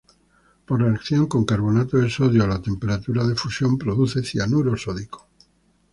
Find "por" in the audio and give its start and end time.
0.65-0.81